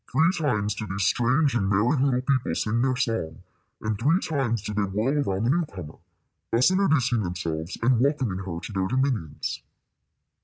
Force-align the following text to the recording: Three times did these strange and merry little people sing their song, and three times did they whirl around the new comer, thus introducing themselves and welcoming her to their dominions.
Three 0.11 0.31
times 0.35 0.73
did 0.73 0.89
these 0.89 1.03
strange 1.03 1.53
and 1.53 1.69
merry 1.69 1.95
little 1.95 2.21
people 2.21 2.55
sing 2.55 2.81
their 2.81 2.95
song, 2.95 3.43
and 3.81 3.99
three 3.99 4.19
times 4.19 4.63
did 4.63 4.75
they 4.77 4.81
whirl 4.81 5.29
around 5.29 5.43
the 5.43 5.51
new 5.51 5.65
comer, 5.67 5.99
thus 6.51 6.71
introducing 6.71 7.21
themselves 7.21 7.77
and 7.83 7.99
welcoming 7.99 8.39
her 8.39 8.59
to 8.61 8.73
their 8.73 8.87
dominions. 8.87 9.61